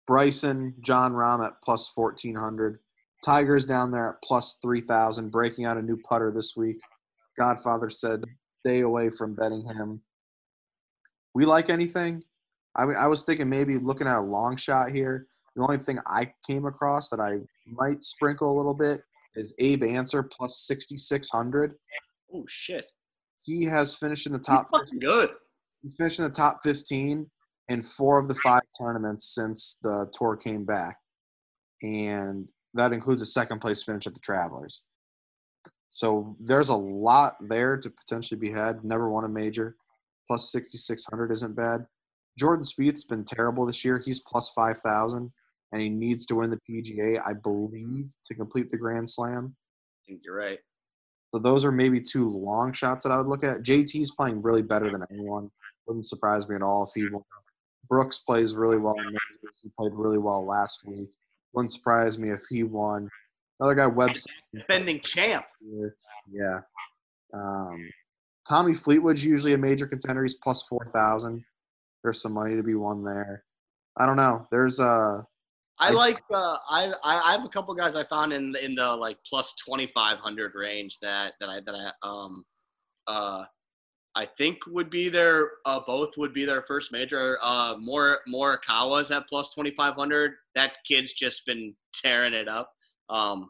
[0.08, 2.80] Bryson, Jon Rahm at plus fourteen hundred.
[3.24, 6.78] Tiger's down there at plus three thousand, breaking out a new putter this week.
[7.38, 8.24] Godfather said,
[8.60, 10.02] "Stay away from betting him."
[11.34, 12.24] We like anything.
[12.76, 15.28] I, mean, I was thinking maybe looking at a long shot here.
[15.56, 19.02] The only thing I came across that I might sprinkle a little bit
[19.36, 21.74] is Abe Ancer plus 6,600.
[22.34, 22.86] Oh shit.
[23.43, 24.67] He has finished in the He's top.
[24.70, 25.30] fucking good.
[25.82, 27.30] He's finished in the top 15
[27.69, 30.97] in four of the five tournaments since the tour came back,
[31.82, 34.84] and that includes a second place finish at the Travelers.
[35.89, 38.84] So there's a lot there to potentially be had.
[38.84, 39.75] Never won a major.
[40.27, 41.86] Plus 6,600 isn't bad.
[42.38, 44.01] Jordan Spieth's been terrible this year.
[44.03, 45.32] He's plus 5,000,
[45.71, 49.56] and he needs to win the PGA, I believe, to complete the Grand Slam.
[49.56, 50.60] I think you're right.
[51.34, 53.63] So those are maybe two long shots that I would look at.
[53.63, 55.49] JT's playing really better than anyone.
[55.88, 57.23] Wouldn't surprise me at all if he won.
[57.89, 58.95] Brooks plays really well.
[59.63, 61.10] He played really well last week.
[61.54, 63.10] Wouldn't surprise me if he won.
[63.60, 65.45] Another guy, Simpson, Defending champ.
[66.32, 66.60] Yeah.
[67.34, 67.89] Um,
[68.47, 70.23] Tommy Fleetwood's usually a major contender.
[70.23, 71.43] He's plus four thousand.
[72.04, 73.43] There's some money to be won there.
[73.97, 74.47] I don't know.
[74.52, 75.21] There's uh
[75.80, 76.19] I like.
[76.32, 79.54] Uh, I, I I have a couple guys I found in in the like plus
[79.65, 82.45] twenty five hundred range that that I that I um
[83.08, 83.43] uh
[84.17, 87.38] I think would be their uh both would be their first major.
[87.41, 90.34] Uh, more Morikawa's at plus twenty five hundred.
[90.56, 92.71] That kid's just been tearing it up.
[93.10, 93.49] Um,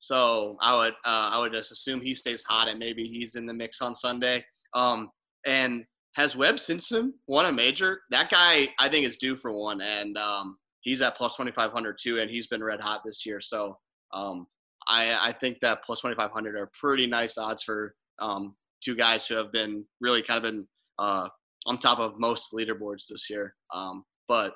[0.00, 3.46] so I would uh, I would just assume he stays hot and maybe he's in
[3.46, 4.44] the mix on Sunday.
[4.74, 5.10] Um,
[5.46, 8.00] and has Webb Simpson won a major?
[8.10, 12.18] That guy I think is due for one, and um, he's at plus 2500 too
[12.18, 13.78] and he's been red hot this year so
[14.12, 14.46] um,
[14.86, 19.34] I, I think that plus 2500 are pretty nice odds for um, two guys who
[19.34, 20.66] have been really kind of been
[20.98, 21.28] uh,
[21.66, 23.54] on top of most leaderboards this year.
[23.74, 24.52] Um, but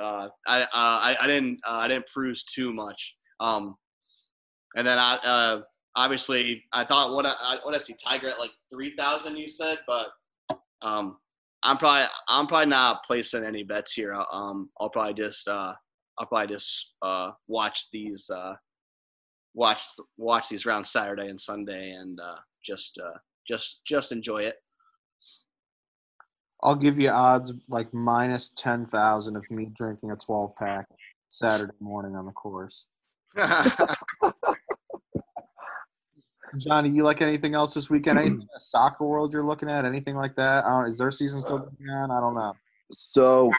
[0.00, 3.14] uh, I, uh, I I didn't uh, I didn't cruise too much.
[3.40, 3.76] Um,
[4.76, 5.62] and then I uh,
[5.96, 9.78] obviously I thought what I what I see Tiger at like 3000 you said?
[9.86, 10.08] But
[10.82, 11.18] um,
[11.62, 14.14] I'm probably I'm probably not placing any bets here.
[14.32, 15.72] Um, I'll probably just uh,
[16.18, 18.54] I'll probably just uh, watch these uh,
[19.54, 19.82] watch
[20.16, 24.56] watch these rounds Saturday and Sunday and uh, just uh, just just enjoy it.
[26.62, 30.86] I'll give you odds like minus ten thousand of me drinking a twelve pack
[31.28, 32.86] Saturday morning on the course.
[36.58, 38.18] Johnny, you like anything else this weekend?
[38.18, 39.84] Anything soccer world you're looking at?
[39.86, 40.64] Anything like that?
[40.64, 42.10] I don't, is their season still going on?
[42.10, 42.52] I don't know.
[42.92, 43.50] So,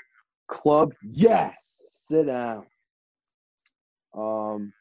[0.48, 2.68] club, yes, sit down.
[4.16, 4.72] Um,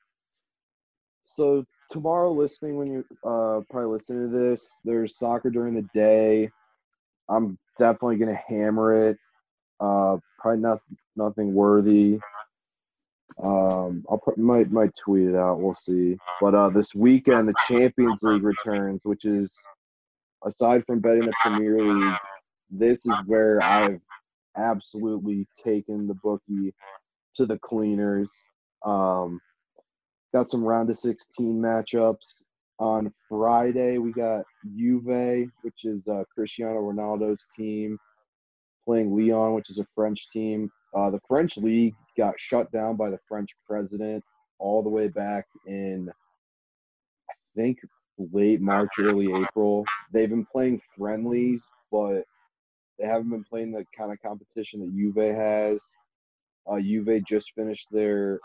[1.24, 6.50] so tomorrow, listening when you uh probably listen to this, there's soccer during the day.
[7.28, 9.18] I'm definitely gonna hammer it.
[9.78, 12.18] Uh, probably nothing, nothing worthy.
[13.42, 15.60] Um, I'll put might might tweet it out.
[15.60, 16.16] We'll see.
[16.40, 19.56] But uh, this weekend, the Champions League returns, which is
[20.44, 22.16] aside from betting the Premier League,
[22.70, 24.00] this is where I've
[24.56, 26.74] absolutely taken the bookie
[27.36, 28.30] to the cleaners.
[28.84, 29.40] Um,
[30.32, 32.42] got some round of 16 matchups.
[32.78, 34.44] On Friday, we got
[34.76, 37.98] Juve, which is uh, Cristiano Ronaldo's team,
[38.84, 40.70] playing Lyon, which is a French team.
[40.94, 44.24] Uh, the French league got shut down by the French president
[44.58, 46.10] all the way back in,
[47.30, 47.78] I think,
[48.32, 49.84] late March, early April.
[50.12, 52.24] They've been playing friendlies, but
[52.98, 55.82] they haven't been playing the kind of competition that Juve has.
[56.66, 58.40] Uh, Juve just finished their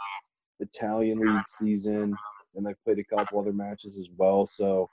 [0.60, 2.16] Italian league season,
[2.56, 4.48] and they've played a couple other matches as well.
[4.48, 4.90] So,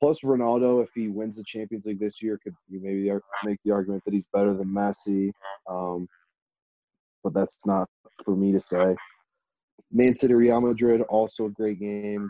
[0.00, 3.10] plus Ronaldo, if he wins the Champions League this year, could you maybe
[3.44, 5.30] make the argument that he's better than Messi.
[5.68, 6.08] Um,
[7.22, 7.88] but that's not
[8.24, 8.94] for me to say.
[9.92, 12.28] Man City, Real Madrid, also a great game.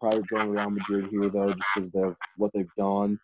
[0.00, 3.18] Probably going Real Madrid here though, just because of what they've done.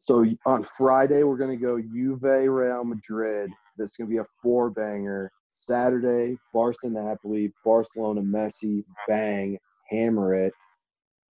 [0.00, 3.50] So on Friday, we're going to go Juve Real Madrid.
[3.78, 5.30] This is going to be a four banger.
[5.54, 10.52] Saturday, Barca Napoli, Barcelona Messi, bang, hammer it.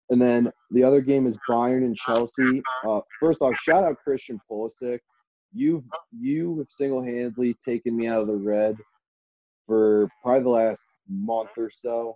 [0.09, 2.61] And then the other game is Bayern and Chelsea.
[2.87, 4.99] Uh, first off, shout out Christian Pulisic.
[5.53, 5.83] You
[6.17, 8.77] you have single handedly taken me out of the red
[9.67, 12.15] for probably the last month or so.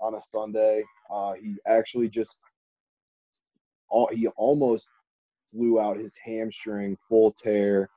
[0.00, 0.82] on a Sunday.
[1.10, 2.36] Uh, he actually just
[3.88, 4.88] all he almost
[5.52, 7.88] blew out his hamstring full tear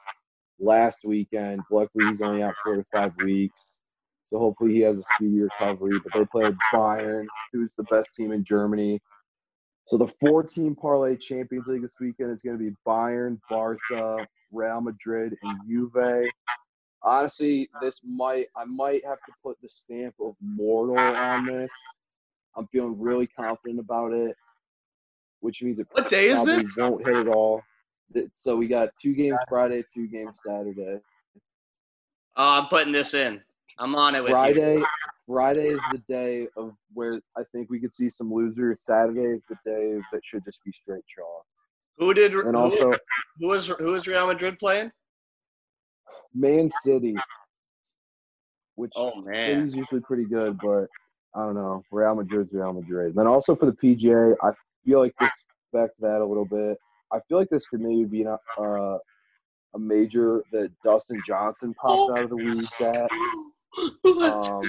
[0.60, 1.62] last weekend.
[1.72, 3.74] Luckily, he's only out four to five weeks.
[4.28, 6.00] So hopefully he has a speedy recovery.
[6.04, 9.00] But they played Bayern, who's the best team in Germany.
[9.88, 14.82] So the four-team parlay Champions League this weekend is going to be Bayern, Barca, Real
[14.82, 16.26] Madrid, and Juve.
[17.04, 21.72] Honestly, this might I might have to put the stamp of mortal on this.
[22.58, 24.36] I'm feeling really confident about it,
[25.42, 26.78] which means it What day is probably this?
[26.78, 27.62] won't hit at all.
[28.14, 31.00] Th- So we got two games Friday, two games Saturday.
[32.38, 33.42] Oh, I'm putting this in.
[33.80, 34.34] I'm on it with you.
[34.34, 34.82] Friday,
[35.28, 38.82] Friday is the day of where I think we could see some losers.
[38.84, 41.46] Saturday is the day that should just be straight chalk.
[41.98, 42.34] Who did?
[42.34, 42.92] And who, also,
[43.40, 44.92] who was who was Real Madrid playing?
[46.34, 47.16] Man City,
[48.76, 50.88] which Oh man, City's usually pretty good, but
[51.34, 51.84] I don't know.
[51.92, 53.08] Real Madrid's Real Madrid.
[53.08, 54.52] And then also for the PGA, I
[54.86, 55.32] feel like this
[55.72, 56.78] back to that a little bit.
[57.12, 58.98] I feel like this could maybe be an, uh,
[59.76, 63.10] a major that Dustin Johnson popped out of the league at.
[64.04, 64.62] Let's- Um,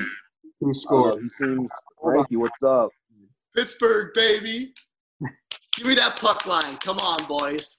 [0.61, 1.23] Who I don't scored?
[1.23, 1.71] he seems
[2.03, 2.37] Frankie.
[2.37, 2.91] What's up?
[3.55, 4.75] Pittsburgh, baby.
[5.77, 6.77] Give me that puck line.
[6.79, 7.77] Come on, boys.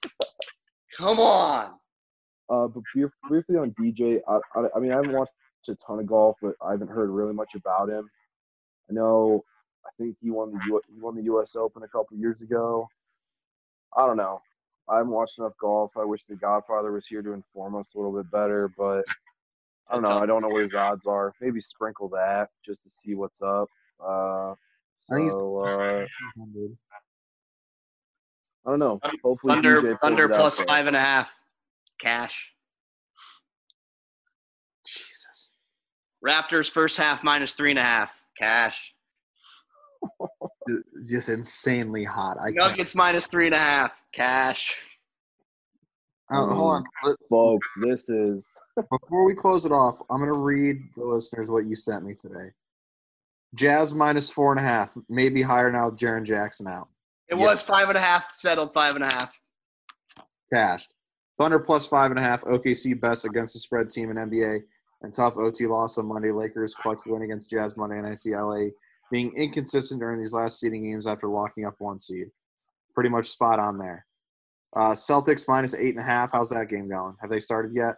[0.96, 1.74] Come on.
[2.48, 2.82] Uh, but
[3.28, 5.32] briefly on DJ, I, I, I mean, I haven't watched
[5.68, 8.08] a ton of golf, but I haven't heard really much about him.
[8.88, 9.44] I know,
[9.84, 11.56] I think he won the U, he won the U.S.
[11.56, 12.88] Open a couple years ago.
[13.96, 14.40] I don't know.
[14.90, 15.92] I haven't watched enough golf.
[15.96, 19.04] I wish the Godfather was here to inform us a little bit better, but
[19.90, 20.18] I don't know.
[20.18, 21.34] I don't know what his odds are.
[21.40, 23.68] Maybe sprinkle that just to see what's up.
[24.02, 24.54] Uh,
[25.10, 26.06] I so uh,
[28.66, 29.00] I don't know.
[29.22, 31.30] Hopefully, DJ Thunder, Thunder it out five and a half.
[31.98, 32.52] Cash.
[34.86, 35.52] Jesus.
[36.26, 38.18] Raptors first half minus three and a half.
[38.38, 38.94] Cash.
[41.08, 42.36] Just insanely hot.
[42.40, 42.56] I can't.
[42.56, 44.00] Nuggets minus three and a half.
[44.12, 44.76] Cash.
[46.30, 46.84] Uh, hold on.
[47.04, 47.66] Let- folks.
[47.80, 51.74] This is Before we close it off, I'm going to read the listeners what you
[51.74, 52.52] sent me today.
[53.54, 56.88] Jazz minus four and a half, maybe higher now with Jaren Jackson out.
[57.28, 57.46] It Yeah.
[57.46, 58.34] was five and a half.
[58.34, 59.40] Settled five and a half.
[60.52, 60.92] Cashed.
[61.38, 62.42] Thunder plus five and a half.
[62.44, 64.60] OKC best against the spread team in NBA.
[65.02, 66.32] And tough OT loss on Monday.
[66.32, 67.96] Lakers clutch win against Jazz Monday.
[67.98, 68.70] And I see LA
[69.10, 72.28] being inconsistent during these last seeding games after locking up one seed.
[72.94, 74.04] Pretty much spot on there.
[74.76, 76.32] Uh, Celtics minus eight and a half.
[76.32, 77.16] How's that game going?
[77.20, 77.96] Have they started yet?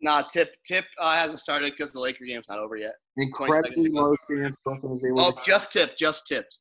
[0.00, 2.94] Nah, tip tip uh, hasn't started because the Laker game's not over yet.
[3.16, 5.98] Incredibly low chance Brooklyn is able Oh, to just tipped.
[5.98, 6.58] Just tipped.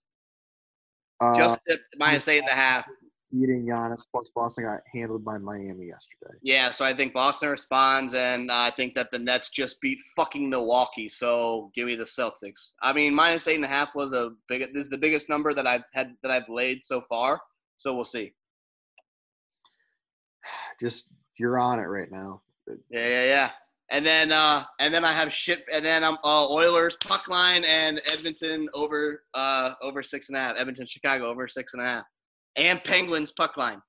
[1.20, 1.84] uh, Just tipped.
[1.98, 2.86] Minus eight and a half.
[3.32, 4.06] Beating Giannis.
[4.12, 6.34] Plus Boston got handled by Miami yesterday.
[6.42, 10.50] Yeah, so I think Boston responds, and I think that the Nets just beat fucking
[10.50, 11.10] Milwaukee.
[11.10, 12.74] So give me the Celtics.
[12.82, 14.62] I mean, minus eight and a half was a big.
[14.74, 17.42] This is the biggest number that I've had that I've laid so far.
[17.78, 18.34] So we'll see.
[20.80, 22.42] Just you're on it right now.
[22.90, 23.50] Yeah, yeah, yeah.
[23.92, 25.66] And then, uh, and then I have shit.
[25.72, 30.40] And then I'm uh, Oilers puck line and Edmonton over, uh, over six and a
[30.40, 30.56] half.
[30.58, 32.06] Edmonton, Chicago over six and a half,
[32.56, 33.82] and Penguins puck line.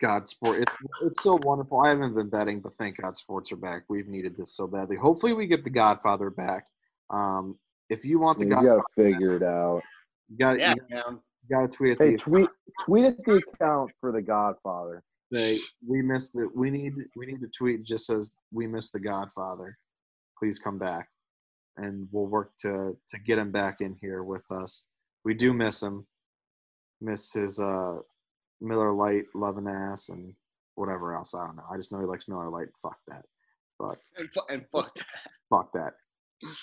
[0.00, 0.58] God, sport.
[0.58, 1.80] It's it's so wonderful.
[1.80, 3.82] I haven't been betting, but thank God sports are back.
[3.88, 4.96] We've needed this so badly.
[4.96, 6.66] Hopefully, we get the Godfather back.
[7.10, 7.58] Um,
[7.90, 9.82] if you want the you Godfather, gotta figure it out.
[10.28, 11.20] you got Yeah, you man.
[11.50, 12.48] got to tweet at Hey, the tweet
[12.84, 15.02] tweet at the account for the Godfather.
[15.32, 19.00] say we missed the we need we need to tweet just says we missed the
[19.00, 19.76] Godfather.
[20.38, 21.08] Please come back,
[21.76, 24.84] and we'll work to to get him back in here with us.
[25.24, 26.06] We do miss him.
[27.00, 27.98] Miss his uh,
[28.60, 30.34] Miller Lite loving ass and
[30.74, 31.34] whatever else.
[31.34, 31.64] I don't know.
[31.70, 32.68] I just know he likes Miller Lite.
[32.80, 33.24] Fuck that.
[33.78, 34.92] But And, fu- and fuck.
[35.50, 35.94] fuck that.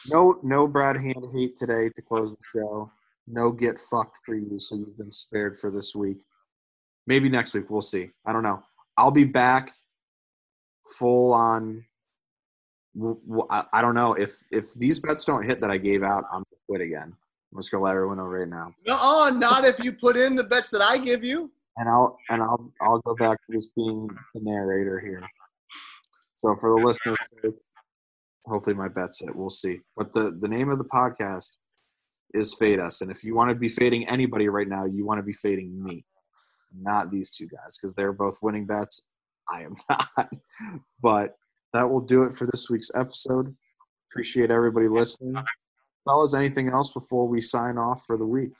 [0.07, 2.91] No no Brad Hand hate today to close the show.
[3.27, 6.17] No get fucked for you, so you've been spared for this week.
[7.07, 8.11] Maybe next week we'll see.
[8.25, 8.61] I don't know.
[8.97, 9.69] I'll be back
[10.97, 11.83] full on.
[13.73, 16.61] I don't know if if these bets don't hit that I gave out, I'm gonna
[16.69, 17.13] quit again.
[17.55, 20.35] I'm just gonna let everyone know right now, No, oh, not if you put in
[20.35, 21.49] the bets that I give you.
[21.77, 25.21] and I'll and I'll I'll go back to just being the narrator here.
[26.33, 27.17] So for the listeners,
[28.45, 29.33] hopefully my bets it.
[29.33, 29.79] We'll see.
[29.95, 31.59] But the the name of the podcast
[32.33, 35.19] is Fade Us, and if you want to be fading anybody right now, you want
[35.19, 36.03] to be fading me,
[36.77, 39.07] not these two guys, because they're both winning bets.
[39.49, 40.29] I am not.
[41.01, 41.37] But
[41.71, 43.55] that will do it for this week's episode.
[44.11, 45.35] Appreciate everybody listening.
[46.05, 48.53] Fellas, anything else before we sign off for the week?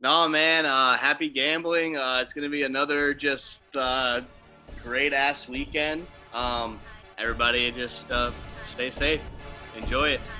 [0.00, 0.64] No, man.
[0.64, 1.96] Uh, happy gambling.
[1.96, 4.22] Uh, it's gonna be another just uh,
[4.82, 6.06] great ass weekend.
[6.32, 6.78] Um,
[7.18, 8.30] everybody, just uh,
[8.72, 9.22] stay safe.
[9.76, 10.32] Enjoy it.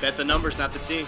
[0.00, 1.06] Bet the numbers, not the team.